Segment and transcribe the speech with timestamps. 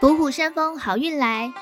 [0.00, 1.52] 伏虎生风，好运来！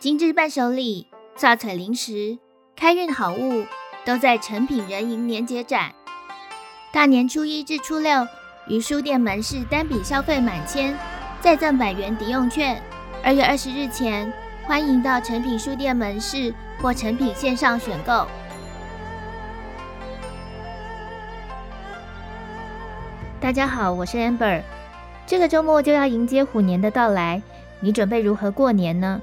[0.00, 1.06] 精致伴手礼、
[1.36, 2.36] 刷脆零食、
[2.74, 3.64] 开运好物，
[4.04, 5.92] 都在诚品人迎年节展。
[6.92, 8.26] 大年初一至初六，
[8.66, 10.98] 于书店门市单笔消费满千，
[11.40, 12.82] 再赠百元抵用券。
[13.22, 14.32] 二月二十日前，
[14.64, 18.26] 欢迎到诚品书店门市或诚品线上选购。
[23.40, 24.60] 大家好，我是 Amber。
[25.24, 27.40] 这个周末就要迎接虎年的到来。
[27.80, 29.20] 你准备如何过年呢？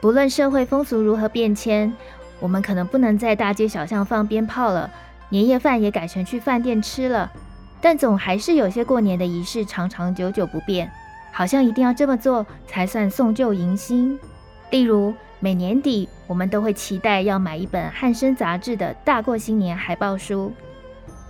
[0.00, 1.92] 不论社会风俗如何变迁，
[2.38, 4.90] 我们可能不能在大街小巷放鞭炮了，
[5.30, 7.30] 年夜饭也改成去饭店吃了。
[7.80, 10.90] 但总还是有些过年的仪式长长久久不变，
[11.32, 14.18] 好像一定要这么做才算送旧迎新。
[14.70, 20.52] 例如，每年底我们都会期待要买一本汉生杂志的大过新年海报书。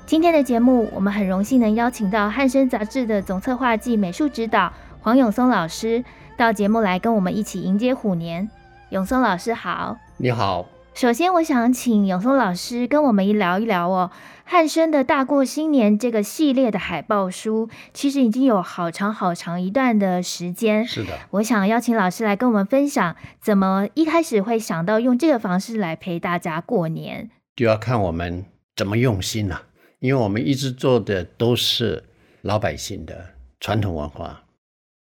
[0.07, 4.73] 今天的节目，我们很荣幸能邀请到汉生杂志的总策划暨美术指导
[5.07, 6.05] 黄永松老师。
[6.37, 8.51] 到节目来跟我们一起迎接虎年，
[8.89, 10.67] 永松老师好，你好。
[10.95, 14.11] 首先，我想请永松老师跟我们一聊一聊哦，
[14.43, 20.85] 汉生的大过新年这个系列的海报书，其实已经有好长好长一段的时间。
[20.85, 28.45] 是的，我想邀请老师来跟我们分享，怎么一开始会想到用这个方式来陪大家过年，就要看我们
[28.75, 29.63] 怎么用心了啊，
[30.01, 32.03] 因为我们一直做的都是
[32.43, 33.27] 老百姓的
[33.61, 34.43] 传统文化。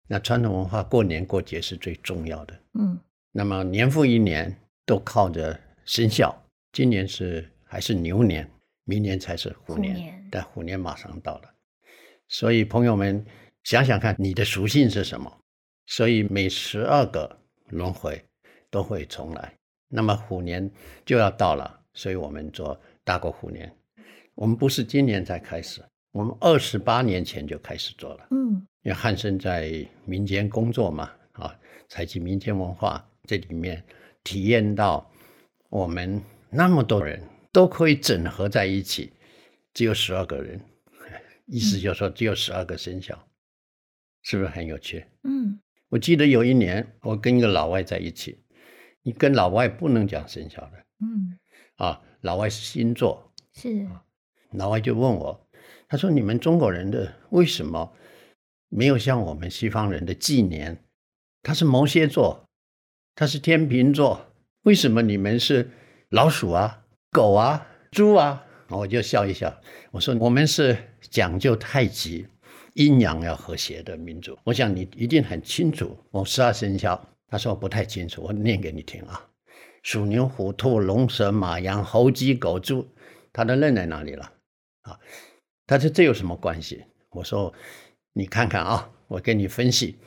[0.09, 2.97] 那传统文化过年过节是最重要的，嗯，
[3.31, 4.55] 那么年复一年
[4.85, 6.33] 都靠着生肖，
[6.71, 8.49] 今年是还是牛年，
[8.85, 11.53] 明年才是虎年，虎年，但虎年马上到了，
[12.29, 13.25] 所以朋友们
[13.63, 15.29] 想想看，你的属性是什么？
[15.87, 18.23] 所以每十二个轮回
[18.69, 19.53] 都会重来，
[19.89, 20.71] 那么虎年
[21.05, 23.69] 就要到了，所以我们做大过虎年，
[24.35, 28.65] 我们不是今年才开始，我们二十八年前就开始做了，嗯。
[28.87, 31.53] 因为汉生在民间工作嘛，啊，
[31.89, 33.83] 采集民间文化，这里面
[34.23, 35.11] 体验到
[35.67, 37.21] 我们那么多人
[37.51, 39.11] 都可以整合在一起，
[39.73, 40.61] 只有十二个人，
[41.47, 43.27] 意思就是说只有十二个生肖，嗯，
[44.23, 45.05] 是不是很有趣？
[45.23, 45.59] 嗯，
[45.89, 48.41] 我记得有一年我跟一个老外在一起，
[49.01, 51.37] 你跟老外不能讲生肖的，嗯，
[51.75, 53.85] 啊，老外是星座，是，
[54.51, 55.45] 老外就问我，
[55.89, 57.93] 他说你们中国人的为什么？
[58.69, 60.83] 没有像我们西方人的纪年，
[61.41, 62.45] 他是摩羯座，
[63.15, 64.27] 他是天秤座，
[64.63, 65.69] 为什么你们是
[66.09, 68.43] 老鼠啊、狗啊、猪啊？
[68.69, 69.61] 我就笑一笑，
[69.91, 70.77] 我说我们是
[71.09, 72.27] 讲究太极，
[72.73, 74.37] 阴阳要和谐的民族。
[74.43, 77.01] 我想你一定很清楚，我十二生肖。
[77.29, 79.25] 他说不太清楚，我念给你听啊：
[79.83, 82.85] 鼠、牛、虎、兔、龙、蛇、马、羊、猴、鸡、狗、猪。
[83.31, 84.31] 他都认在哪里了？
[84.81, 84.99] 啊，
[85.65, 86.83] 他说这有什么关系？
[87.11, 87.53] 我说。
[88.17, 89.99] 你看看啊，我给你分析，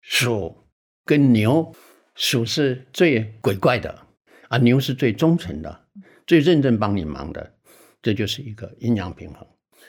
[0.00, 0.56] 鼠
[1.04, 1.74] 跟牛，
[2.14, 4.06] 鼠是最鬼怪的，
[4.46, 5.88] 啊，牛是最忠诚的，
[6.28, 7.54] 最认真帮你忙的，
[8.00, 9.44] 这就是一个阴阳平衡。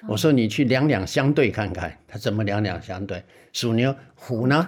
[0.07, 3.23] 我说你去两两相对看看，它怎么两两相对？
[3.53, 4.67] 鼠牛虎呢？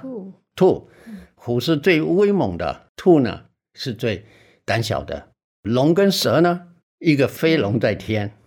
[0.55, 0.87] 兔，
[1.33, 4.23] 虎是最威猛的，兔呢是最
[4.63, 5.31] 胆小的。
[5.63, 6.67] 龙跟蛇呢？
[6.99, 8.37] 一个飞龙在天，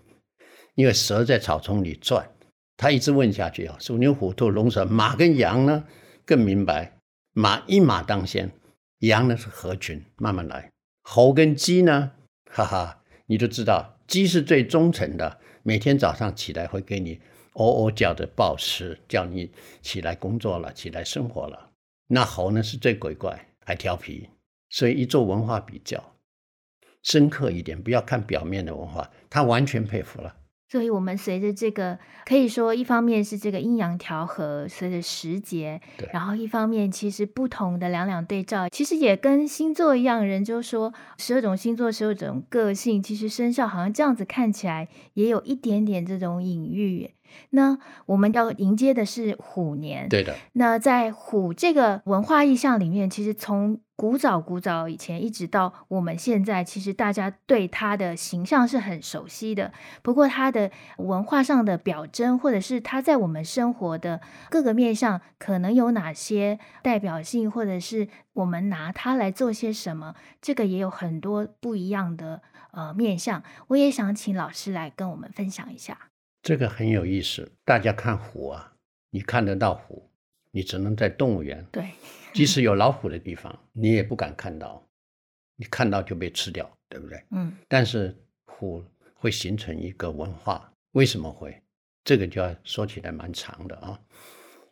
[0.76, 2.30] 因为蛇在草丛里转。
[2.76, 5.84] 他一直问下去啊，鼠牛虎兔龙蛇马跟羊呢？
[6.24, 6.98] 更明白，
[7.32, 8.50] 马一马当先，
[9.00, 10.70] 羊呢是合群，慢慢来。
[11.02, 12.12] 猴跟鸡呢？
[12.50, 17.20] 哈哈，你都知道，鸡是最忠诚的，每天早上起来会给你
[17.52, 19.52] 喔喔叫的报时，叫你
[19.82, 21.70] 起来工作了，起来生活了。
[22.08, 24.30] 那猴呢是最鬼怪，还调皮。
[24.70, 26.16] 所以一做文化比较
[27.02, 30.34] 深刻一点，不要看表面的文化，他完全佩服了。
[30.74, 31.96] 所以，我们随着这个，
[32.26, 35.80] 可以说，一方面是这个阴阳调和，随着时节，
[36.12, 47.13] 然后一方面，其实不同的两两对照，其实也跟星座一样，人就说十二种星座，十二种个性，其实生肖好像这样子看起来，也有一点点这种隐喻。
[47.50, 50.34] 那我们要迎接的是虎年，对的。
[50.52, 59.72] 那在虎这个文化意象里面，其实从古早古早以前一直到我们现在，其实大家对它的形象是很熟悉的。
[60.02, 64.20] 不过它的文化上的表征，或者是它在我们生活的
[64.50, 72.42] 各个面上，可能有哪些代表性，或者是我们拿它来做些什么，这个也有很多不一样的
[72.72, 73.44] 呃面向。
[73.68, 75.96] 我也想请老师来跟我们分享一下。
[76.44, 78.70] 这个很有意思，大家看虎啊，
[79.08, 80.10] 你看得到虎，
[80.50, 81.66] 你只能在动物园。
[81.72, 81.88] 对，
[82.34, 84.86] 即使有老虎的地方，你也不敢看到，
[85.56, 87.18] 你看到就被吃掉，对不对？
[87.30, 87.50] 嗯。
[87.66, 88.14] 但是
[88.44, 91.58] 虎会形成一个文化，为什么会？
[92.04, 93.98] 这个就要说起来蛮长的啊，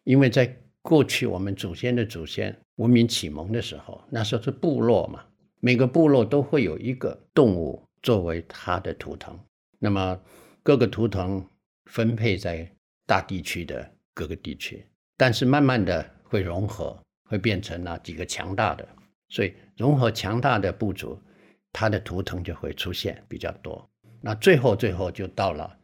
[0.05, 5.25] 因为在过去我们祖先的祖先文明启蒙的时候，那时候是部落嘛，
[5.59, 9.41] 每个部落都会有一个动物作为它的图腾，
[9.79, 10.21] 那么
[10.63, 11.43] 各个图腾
[11.87, 12.71] 分配在
[13.07, 14.87] 大地区的各个地区，
[15.17, 18.89] 但是慢慢的会融合，会变成了几个强大的，
[19.29, 21.21] 所以融合强大的部族，
[21.73, 23.91] 它的图腾就会出现比较多。
[24.21, 25.79] 那最后最后就到了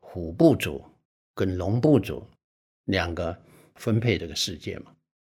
[0.00, 0.84] 虎部族
[1.34, 2.26] 跟龙部族
[2.84, 3.36] 两个
[3.76, 4.92] 分配这个世界嘛。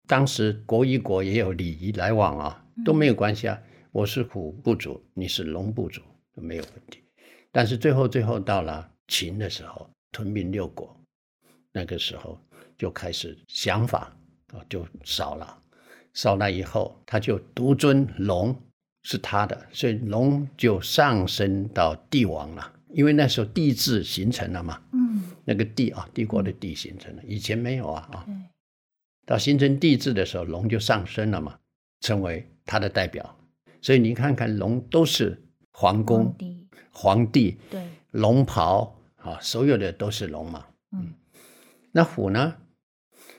[0.07, 3.59] 当时国与国也有礼仪来往啊，都没有关系啊。
[3.91, 6.01] 我是虎部族，你是龙部族
[6.35, 7.03] 都没有问题。
[7.51, 10.95] 但是最后最后到了秦的时候，吞并六国，
[11.73, 12.39] 那个时候
[12.77, 14.15] 就开始想法
[14.53, 15.57] 啊就少了，
[16.13, 18.57] 少了以后他就独尊龙。
[19.05, 24.81] 是他的，所以龙就上升到帝王了，因为那时候帝制形成了嘛。
[24.93, 28.25] 嗯，那个帝啊，帝国的帝形成了，以前没有啊啊。
[29.25, 31.59] 到形成帝制的时候，龙就上升了嘛，
[31.99, 33.37] 成为他的代表。
[33.81, 35.37] 所以你看看龙都是
[35.73, 40.65] 皇宫、皇帝、皇帝对，龙袍啊，所有的都是龙嘛。
[40.91, 41.13] 嗯，
[41.91, 42.55] 那虎呢？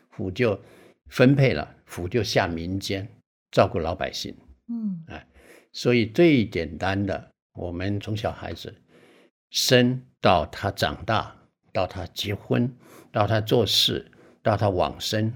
[0.08, 0.60] 虎就
[1.08, 3.08] 分配了，虎就下民间
[3.50, 4.34] 照顾老百姓。
[4.69, 5.26] 嗯，哎。
[5.72, 8.72] 所以最简单的，我们从小孩子
[9.50, 11.34] 生到他长大，
[11.72, 12.72] 到他结婚，
[13.10, 14.08] 到他做事，
[14.40, 15.32] 到他往生，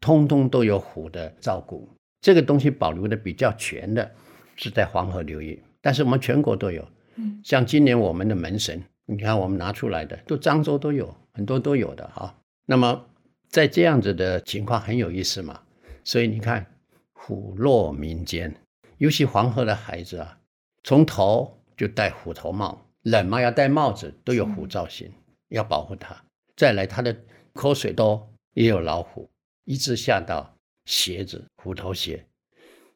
[0.00, 1.86] 通通都有虎的照顾。
[2.22, 4.10] 这个东西保留的比较全的，
[4.56, 6.88] 是在黄河流域，但是我们全国都有。
[7.16, 12.34] 嗯像今年我们的门神，你看我们拿出来的，都漳州都有很多都有的哈。
[12.66, 13.06] 那么
[13.48, 15.62] 在这样子的情况很有意思嘛，
[16.02, 16.66] 所以你看
[17.12, 18.54] 虎落民间。
[18.98, 20.38] 尤其黄河的孩子啊，
[20.84, 25.12] 从头就戴虎头帽，冷嘛要戴帽子，都有虎造型，
[25.48, 26.24] 要保护他。
[26.56, 27.14] 再来，他的
[27.52, 29.28] 口水多也有老虎，
[29.64, 32.24] 一直下到鞋子，虎头鞋，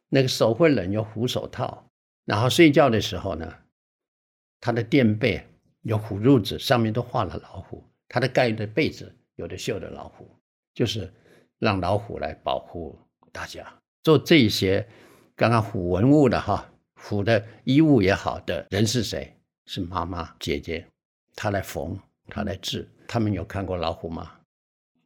[0.08, 1.90] 那个手会冷，有虎手套。
[2.24, 3.52] 然后睡觉的时候呢，
[4.60, 5.46] 他的垫背
[5.88, 7.82] 有虎褥子，上面都画了老虎。
[8.08, 10.28] 他的盖的被子有的绣的老虎，
[10.74, 11.10] 就是
[11.58, 12.98] 让老虎来保护
[13.32, 13.66] 大家。
[14.02, 14.86] 做这些。
[15.34, 19.32] 刚刚虎文物的哈，虎的衣物也好的人是谁？
[19.66, 20.84] 是妈妈姐姐，
[21.36, 21.96] 她来缝，
[22.26, 22.86] 她来织。
[23.06, 24.32] 他们有看过老虎吗？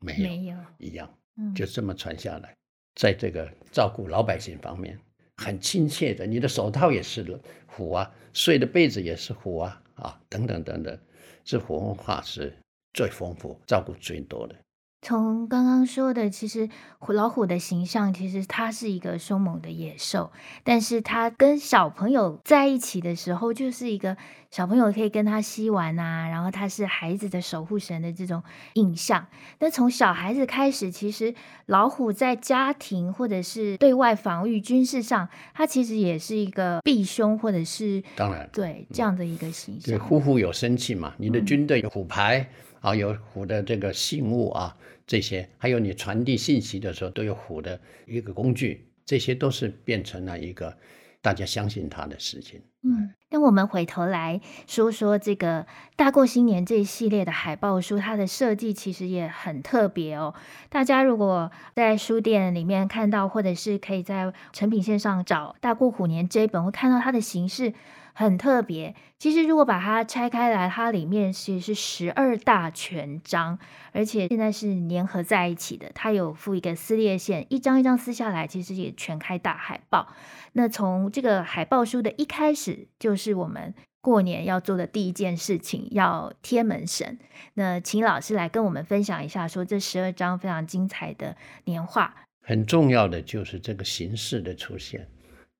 [0.00, 1.08] 没有，没有，一样，
[1.54, 2.50] 就这么传下来。
[2.50, 2.56] 嗯、
[2.94, 4.98] 在这个照顾老百姓方面，
[5.36, 6.26] 很亲切的。
[6.26, 10.98] 你的手套也是虎啊，睡的被子也是虎啊，啊，等等等等，
[11.44, 12.56] 这虎文化是
[12.94, 14.56] 最丰富、照顾最多的。
[15.04, 16.68] 从刚刚说的，其实
[17.00, 20.30] 虎老虎的形象，其实它是一个凶猛的野兽，
[20.62, 24.16] 但是它跟小朋友在一起的时候，就是一个
[24.52, 28.44] 小朋友可以跟它嬉玩啊，然后它是孩子的守护神的这种
[28.74, 29.26] 印象。
[29.58, 31.34] 那从小孩子开始，其实
[31.66, 39.96] 老虎在家庭或者是对外防御、军事上，它其实也是一个避凶，或者是当然对这样的一个形象。
[39.96, 42.38] 对，虎虎有生气嘛，你的军队有虎牌。
[42.38, 44.76] 嗯啊，有虎的这个信物啊，
[45.06, 50.76] 这些还有你传递信息的时候都有虎的一个工具，这些都是变成了一个
[51.22, 52.60] 大家相信它的事情。
[52.84, 60.34] 嗯，那我们回头来说说这个大过新年这一系列的海报书，它的设计其实也很特别哦。
[60.68, 67.72] 大家如果在书店里面看到，或者是可以在成品线上找《大过虎年》这一本，会看到它的形式。
[68.14, 73.58] 很特别，其实如果把它拆开来，它里面其实是十二大全章，
[73.92, 75.90] 而且现在是粘合在一起的。
[75.94, 80.14] 它有附一个撕裂线，一张一张撕下来，其实也全开大海报。
[80.52, 87.18] 那从这个海报书的一开始，就是我们过年要做的第一件事情，要贴门神。
[87.54, 92.14] 那请老师来跟我们分享一下，说这十二张非常精彩的年画。
[92.44, 95.08] 很重要的就是这个形式的出现。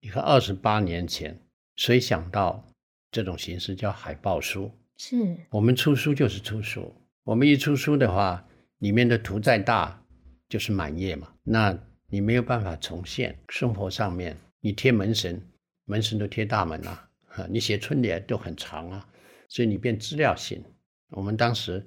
[0.03, 1.39] 你看，二十八年前。
[1.77, 2.65] 谁想到
[3.11, 4.71] 这种形式叫海报书？
[4.99, 5.17] 是
[5.51, 8.47] 我们出书就是出书，我们一出书的话，
[8.79, 10.05] 里面的图再大
[10.49, 11.77] 就是满页嘛，那
[12.09, 14.37] 你没有办法重现生活上面。
[14.61, 15.43] 你贴门神，
[15.87, 17.11] 门神都贴大门啊，
[17.51, 19.09] 你写春联都很长啊，
[19.49, 20.63] 所以你变资料性。
[21.09, 21.85] 我们当时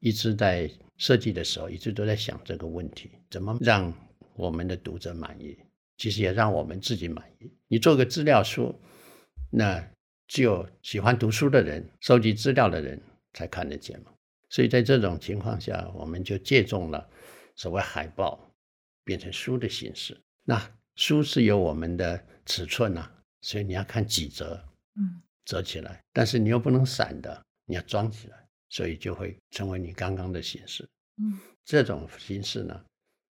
[0.00, 3.92] 一直在设计的时候，一直都在想这个问题：怎么让
[4.36, 5.58] 我们的读者满意？
[5.98, 7.52] 其实也让我们自己满意。
[7.68, 8.74] 你做个资料书。
[9.56, 9.88] 那
[10.26, 13.00] 只有喜欢读书的人、收集资料的人
[13.32, 14.12] 才看得见嘛。
[14.50, 17.08] 所以在这种情况下，我们就借重了
[17.54, 18.52] 所谓海报，
[19.04, 20.20] 变成书的形式。
[20.42, 20.60] 那
[20.96, 23.08] 书是有我们的尺寸啊，
[23.42, 24.60] 所以你要看几折，
[24.96, 26.00] 嗯，折起来。
[26.12, 30.88] 但是你又不能散的，你要装起来，所以就会成为你刚刚的形式。
[31.18, 32.84] 嗯，这种形式呢，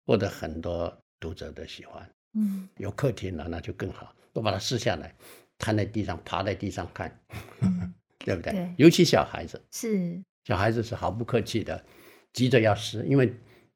[0.06, 2.10] 获得很多读者的喜欢。
[2.34, 4.14] 嗯，有客厅了，那就更好。
[4.32, 5.16] 都把它撕下来，
[5.60, 7.20] 摊在地上，趴在地上看，
[7.62, 7.94] 嗯、
[8.26, 8.52] 对不对？
[8.54, 11.86] 对，尤其小孩子是小孩子是毫不客气的，
[12.34, 13.32] 急着要撕，因为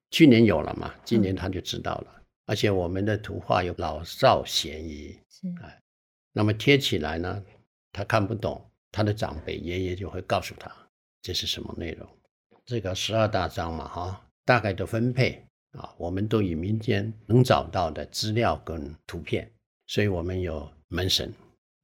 [0.10, 2.08] 去年有了嘛，今年他就知道了。
[2.16, 5.80] 嗯、而且我们的图画有老少咸宜，是哎，
[6.32, 7.44] 那么贴起来呢，
[7.92, 10.72] 他看不懂，他的长辈爷爷就会告诉他
[11.22, 12.08] 这是什么内容。
[12.66, 19.52] 这个十二大章嘛，哈，大概的分配啊，我们都以民间能找到的资料跟图片。
[19.86, 21.32] 所以我们有门神，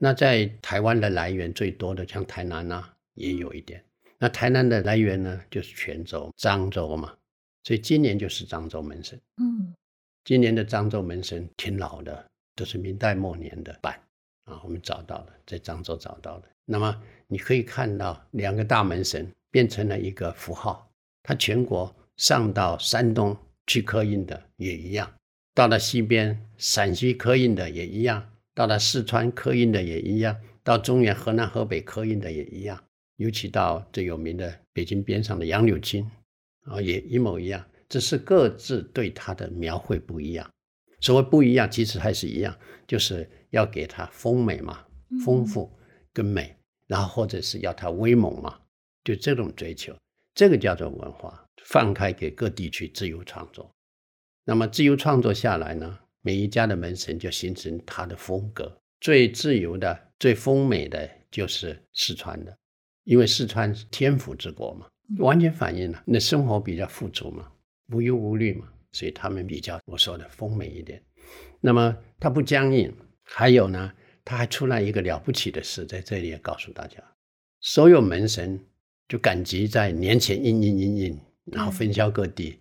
[0.01, 3.84] 那在台湾的来源最多的，像台南呐、啊，也有一点。
[4.18, 7.13] 那台南的来源呢，就是泉州、漳州嘛，
[7.63, 9.20] 所以今年就是漳州门神。
[9.38, 9.75] 嗯，
[10.24, 12.25] 今年的漳州门神挺老的，
[12.56, 14.00] 都是明代末年的版
[14.46, 16.48] 啊，我们找到了，在漳州找到的。
[16.63, 20.89] 那么你可以看到两个大门神变成了一个符号，
[21.24, 23.36] 它全国上到山东
[23.68, 25.12] 去刻印的也一样。
[25.53, 28.22] 到了西边，陕西刻印的也一样；
[28.59, 30.35] 到了四川刻印的也一样；
[30.65, 32.83] 到中原、河南、河北刻印的也一样。
[33.15, 36.05] 尤其到最有名的北京边上的杨柳青，
[36.65, 37.65] 啊，也一模一样。
[37.87, 40.45] 只是各自对它的描绘不一样。
[40.99, 42.53] 所谓不一样，其实还是一样，
[42.85, 44.85] 就是要给它丰美嘛，
[45.23, 45.71] 丰富
[46.11, 46.53] 跟美，
[46.85, 48.59] 然后或者是要它威猛嘛，
[49.05, 49.95] 就这种追求，
[50.35, 53.71] 这个叫做文化，放开给各地去自由创作。
[54.43, 58.81] 那么自由创作下来呢，每一家的门神就形成他的风格。
[58.99, 62.57] 最自由的、最丰美的就是四川的，
[63.03, 64.88] 因为四川是天府之国嘛，
[65.19, 67.49] 完全反映了那生活比较富足嘛，
[67.93, 71.01] 无忧无虑嘛，所以他们比较我说的丰美一点。
[71.61, 73.93] 那么它不僵硬，还有呢，
[74.25, 77.01] 它还出来一个了不起的事，在这里也告诉大家：
[77.61, 78.59] 所有门神
[79.07, 82.59] 就赶集在年前印印印印，然后分销各地，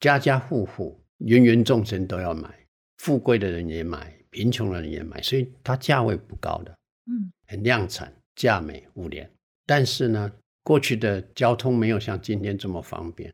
[0.00, 1.00] 家家户户。
[1.20, 2.65] 芸芸众生都要买，
[2.98, 6.70] 富贵的人也买，贫穷的人也买，所以它价位不高的，
[7.06, 9.30] 嗯，很量产，价美物廉。
[9.64, 13.32] 但是呢，过去的交通没有像今天这么方便，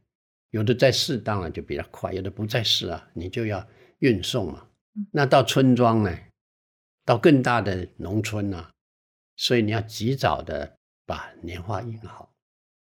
[0.50, 3.66] 有的在市当然就比较快，有的不在市啊，你就要
[3.98, 4.66] 运送嘛。
[5.10, 6.18] 那到村庄呢，
[7.04, 8.70] 到更大的农村啊，
[9.36, 10.76] 所以你要及早的
[11.06, 12.32] 把年画印好，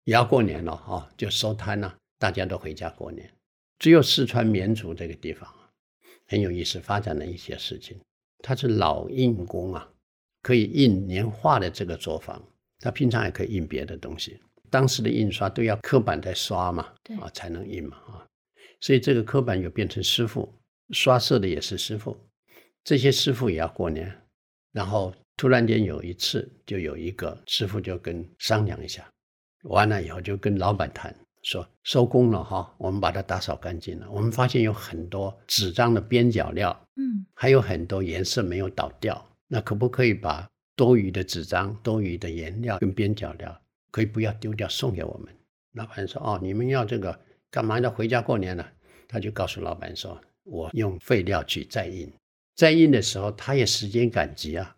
[0.04, 3.32] 也要过年了哈、哦，就收摊了，大家都回家过年。
[3.80, 5.50] 只有四川绵竹这个地方
[6.32, 8.00] 很有意思，发展的一些事情。
[8.42, 9.86] 它是老印工啊，
[10.42, 12.42] 可以印年画的这个作坊，
[12.80, 14.40] 它平常也可以印别的东西。
[14.70, 18.26] 当时的印刷都要刻板在刷嘛，啊才能印嘛啊，
[18.80, 20.50] 所以这个刻板又变成师傅，
[20.92, 22.18] 刷色的也是师傅，
[22.86, 24.10] 这些师傅也要过年。
[24.72, 29.06] 然后突然间有一次，就有一个师傅就跟商量一下，
[29.64, 31.14] 完了以后就跟老板谈。
[31.42, 34.10] 说收工了哈，我们把它打扫干净了。
[34.12, 39.24] 我们发现有很多纸张的边角料，嗯，还有很多颜色没有倒掉。
[39.48, 45.34] 那可不可以把多余的纸张、多余的颜料跟边角料，可以不要丢掉，送给我们？
[45.74, 47.20] 老板说：“哦，你们要这个
[47.50, 48.72] 干嘛要回家过年了？”
[49.08, 52.12] 他就告诉老板说：“我用废料去再印，
[52.56, 54.76] 再印的时候他也时间赶集啊，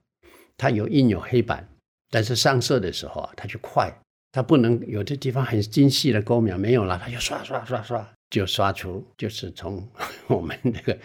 [0.56, 1.68] 他有印有黑板，
[2.10, 3.92] 但是上色的时候啊，他就快。”
[4.34, 9.88] 它不能有的地方很精细的勾描没有了，它就刷刷刷刷就刷出，就是从
[10.28, 10.98] 我们那个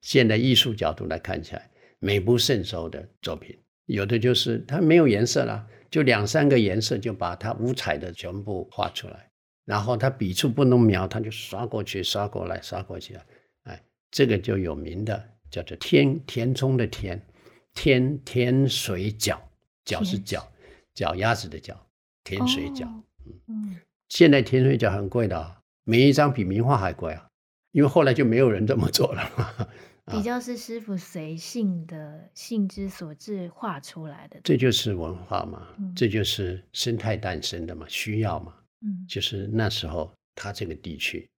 [0.00, 3.58] 现代艺术角度来看起来美不胜收的作品。
[3.86, 9.30] 有的就是它没有颜色了，就两三个颜色就把它五彩的全部画出来，
[9.64, 13.26] 然后它笔触不能描，它就刷过去刷过来刷过去了，
[13.64, 17.20] 哎，这个就有名的叫做天填充的填
[17.74, 19.38] 天天水饺，
[19.84, 20.48] 饺是脚
[20.94, 21.85] 脚丫子的脚。
[22.26, 22.88] 甜水饺，
[23.46, 23.76] 嗯，
[24.08, 27.28] 现在甜水饺很贵的啊，每一张比名画还贵啊，
[27.70, 29.68] 因为后来就没有人这么做了嘛。
[30.10, 41.28] 比较是师傅随性的性之所至画出来的，这就是文化嘛，嗯、这就是生态诞生的嘛，需要嘛，嗯，就是那时候他这个地区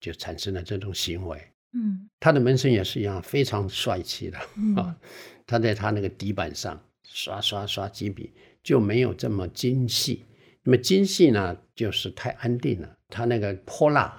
[0.00, 4.96] 就产生了这种行为，嗯，他的门神也是一样，非常帅气的啊，嗯、
[5.46, 10.26] 他在他那个底板上刷刷刷几笔，就没有这么精细。
[10.68, 12.98] 那么精细呢，就是太安定了。
[13.08, 14.14] 它那个泼辣，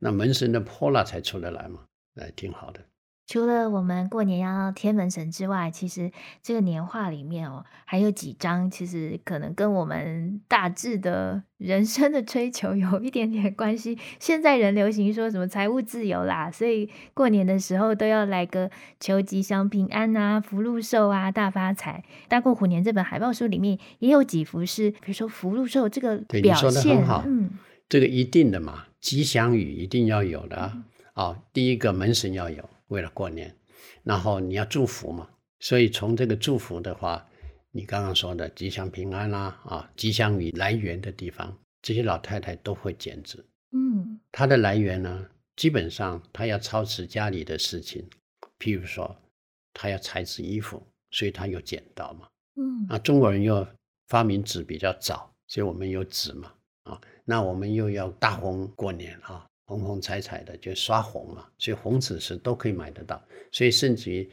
[0.00, 1.84] 那门神的泼辣才出得来嘛，
[2.16, 2.80] 哎，挺好的。
[3.28, 6.10] 除了我们过年要贴门神之外，其实
[6.42, 13.98] 这个年画里面哦，还有几张，其实可能跟我们大致的人生的追求有一点点关系。
[14.18, 22.02] 现在人流行说什么财务自由啦，所以过年的时候都要来个求吉祥平安啊、福禄寿啊、大发财。
[22.28, 27.50] 大过虎年这本海报书里面也有几幅是，比如说福禄寿这个表现，嗯，
[27.90, 30.72] 这个一定的嘛，吉祥语一定要有的。
[30.74, 33.54] 嗯啊，第一个门神要有，为了过年，
[34.02, 35.28] 然后你要祝福嘛，
[35.60, 37.26] 所以从这个祝福的话，
[37.70, 43.44] 你刚刚说的吉祥平安啦，啊，吉祥语来源的地方，这些老太太都会剪纸。
[43.72, 45.26] 嗯，它的来源呢，
[45.56, 48.08] 基本上她要操持家里的事情，
[48.58, 49.14] 譬如说
[49.72, 52.28] 她要裁制衣服，所以她有剪刀嘛。
[52.56, 53.66] 嗯，啊，中国人又
[54.08, 56.52] 发明纸比较早，所以我们有纸嘛。
[56.84, 63.22] 啊，那我们又要大红过年啊，红红彩彩的就刷红嘛，所以红纸是都可以买得到。
[63.52, 64.28] 所以甚至于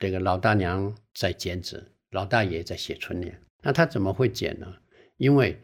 [0.00, 3.40] 这个老大娘在剪纸，老大爷在写春联。
[3.62, 4.66] 那他怎么会剪呢？
[5.18, 5.56] 因为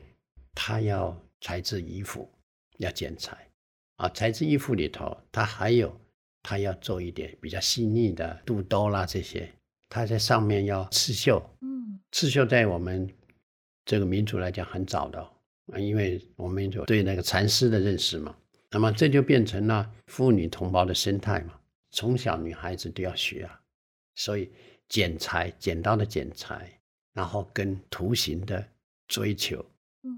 [0.55, 2.31] 他要裁制衣服。
[2.79, 3.49] 要剪裁
[3.99, 5.97] 啊，裁制衣服里头，他还有
[6.43, 9.49] 他要做一点比较细腻的肚兜啦这些，
[9.89, 11.41] 他在上面要刺绣。
[11.61, 13.09] 嗯，刺绣在我们
[13.85, 15.21] 这个民族来讲很早的
[15.73, 18.35] 啊，因为我们民族对那个蚕丝的认识嘛，
[18.75, 21.55] 那么这就变成了妇女同胞的生态嘛，
[21.93, 23.59] 从小女孩子都要学啊，
[24.17, 24.51] 所以
[24.89, 26.71] 剪裁，剪刀的剪裁，
[27.15, 28.63] 然后跟图形的
[29.09, 29.65] 追求，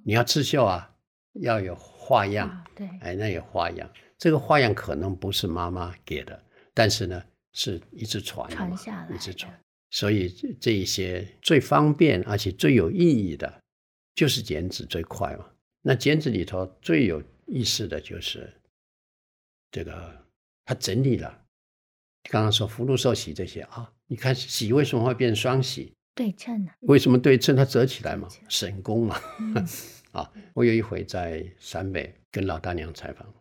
[0.04, 0.90] 你要刺绣啊，
[1.34, 1.76] 要有。
[2.06, 3.90] 花样，啊、对，哎，那有花样。
[4.16, 6.40] 这个花样可能不是妈妈给的，
[6.72, 7.20] 但是呢，
[7.52, 9.52] 是一直传传下来，一直传。
[9.90, 10.28] 所以
[10.60, 13.60] 这一些最方便而且最有意义的，
[14.14, 15.44] 就是剪纸最快嘛。
[15.82, 18.52] 那剪纸里头最有意思的就是
[19.70, 20.26] 这个，
[20.64, 21.44] 他整理了。
[22.30, 25.94] 刚刚说福禄寿喜这些啊，你看喜为什么会变双喜？
[26.14, 26.72] 对称呢？
[26.80, 27.54] 为什么对称？
[27.54, 29.20] 它折起来嘛，神功嘛。
[29.38, 29.54] 嗯
[30.12, 33.32] 啊，我有一回在陕北跟老大娘采访，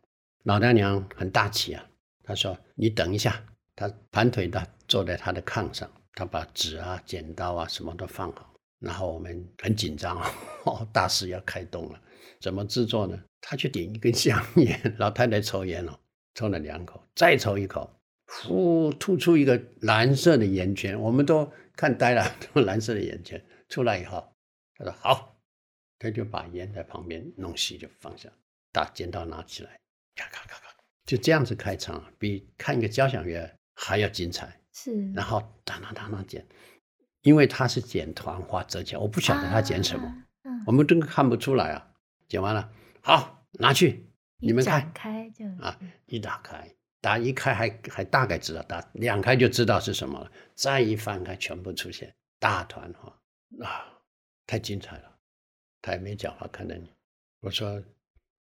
[0.43, 1.89] 老大娘很大气啊，
[2.24, 3.41] 她说：“你等一下。”
[3.77, 10.17] 她盘腿的坐在她的炕上，她把纸啊、剪刀啊什么都放好，然后我们很紧张
[10.65, 12.01] 哦，大事要开动了，
[12.39, 13.24] 怎么制作呢？
[13.41, 16.00] 他去点一根香烟，老太太抽烟了，
[16.34, 17.89] 抽了两口，再抽一口，
[18.25, 22.25] 呼，吐出一个蓝色的烟圈，我们都看呆了，
[22.66, 24.27] 蓝色的烟圈出来以后，
[24.75, 25.31] 他说：“好。”
[25.98, 28.29] 他就把烟在旁边弄熄，就放下，
[28.74, 29.79] 把剪刀拿起来，
[30.14, 34.59] 咔咔咔咔，就这样子开场，比看一个交响乐还要精彩。
[34.74, 36.46] 是，然后当当当当剪，
[37.22, 41.92] 因为他是剪团花折起来，我不晓得他剪什么，啊嗯、我们真的看不出来啊。
[42.27, 44.07] 剪完了，好，拿去，
[44.38, 53.09] 你们看，开就啊，一打开，打一开还还大概知道，打两开就知道是什么了，再一翻开，全部出现大团花
[53.66, 54.01] 啊，
[54.48, 55.11] 太精彩了。
[55.81, 56.92] 他也没讲话，看着你。
[57.42, 57.79] 我说：“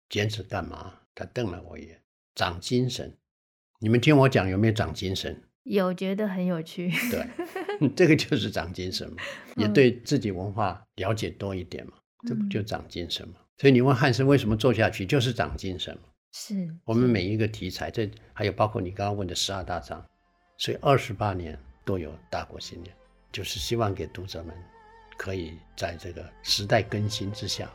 [0.08, 2.00] 剪纸干嘛？”他瞪了我一眼，
[2.36, 3.18] 长精神。
[3.80, 5.42] 你们听我讲，有没有长精神？
[5.64, 6.88] 有，觉得很有趣。
[7.10, 9.16] 对，这个就是长精神嘛，
[9.58, 13.40] 也对自己文化了解多一点嘛，嗯、这不就长精神嘛？
[13.58, 16.02] 所以你问汉森为什么做下去，就是长精神嘛。
[16.32, 20.04] 是我们每一个题材，这还有包括你刚刚问的十二大章，
[20.56, 22.94] 所以二十八年都有大国新年，
[23.30, 24.54] 就是希望给读者们。
[25.18, 27.70] 可以在这个时代更新之下，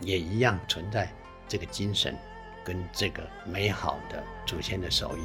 [0.00, 1.10] 也一样存在
[1.48, 2.14] 这个精神
[2.62, 5.22] 跟这个美好的祖先的手艺。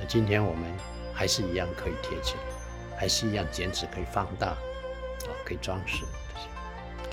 [0.00, 0.72] 那今天我们
[1.12, 4.58] 还是一样可以贴起来，还是一样剪纸可以放大，啊，
[5.44, 6.04] 可以装饰。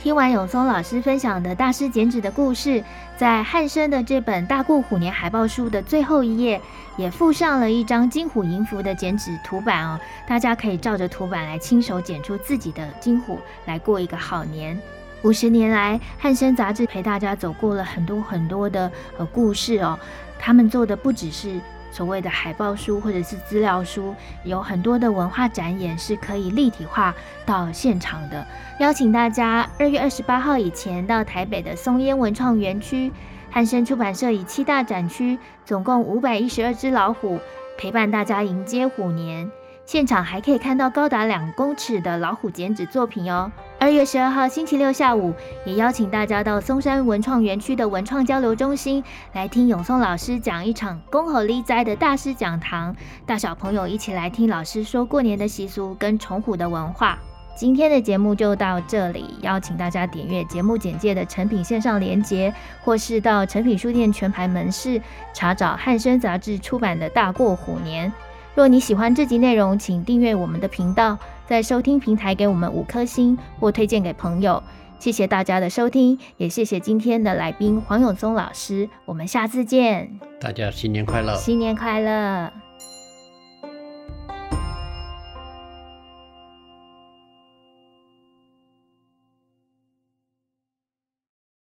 [0.03, 2.83] 听完永松老师分享的大师剪纸的故事，
[3.15, 6.59] 在汉生的这本大过虎年海报书的最后一页，
[6.97, 14.77] 也附上了一张金虎银福的剪纸图版哦，大家可以照着图版来亲手剪出自己的金虎，来过一个好年。
[15.21, 19.97] 五十年来，汉生杂志陪大家走过了很多很多的呃故事哦，
[20.37, 21.61] 他们做的不只是。
[21.93, 27.13] 所谓的海报书或者是资料书，有很多的文化展演是可以立体化
[27.45, 28.43] 到现场的。
[28.79, 33.11] 邀请大家二月二十八号以前到台北的松烟文创园区，
[33.51, 37.39] 汉声出版社以七大展区，总共五百一十二只老虎，
[37.77, 39.51] 陪伴大家迎接虎年。
[39.85, 43.51] 现场还可以看到高达两公尺的老虎剪纸作品哦。
[43.83, 45.33] 二月十二号星期六下午，
[45.65, 57.19] 也邀请大家到松山文创园区的文创交流中心来听永松老师讲一场恭贺利哉的大师讲堂，大小朋友一起来听老师说过年的习俗跟崇虎的文化。
[57.57, 62.53] 今天的节目就到这里，邀请大家点阅节目简介的成品线上连结，
[62.85, 65.01] 或是到成品书店全排门市
[65.33, 68.09] 查找汉声杂志出版的《大过虎年》。
[68.55, 71.17] 若你喜欢这集内容，请订阅我们的频道，
[71.47, 74.61] 在收听平台给我们五颗星或推荐给朋友。
[74.99, 78.87] 谢谢大家的收听，也谢谢今天的来宾黄永松老师。
[79.03, 81.35] 我们下次见，大家新年快乐！
[81.35, 82.62] 新年快乐！